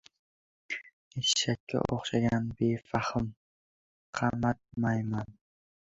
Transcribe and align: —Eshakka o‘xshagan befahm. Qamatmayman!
—Eshakka 1.23 1.81
o‘xshagan 1.97 2.49
befahm. 2.63 3.27
Qamatmayman! 4.21 5.37